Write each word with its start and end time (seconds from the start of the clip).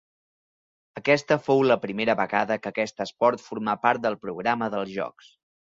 Aquesta 1.01 1.37
fou 1.49 1.61
la 1.73 1.77
primera 1.85 2.17
vegada 2.23 2.59
que 2.65 2.73
aquest 2.73 3.07
esport 3.09 3.47
formà 3.53 3.79
part 3.87 4.07
del 4.09 4.21
programa 4.27 4.75
dels 4.79 4.97
Jocs. 5.01 5.35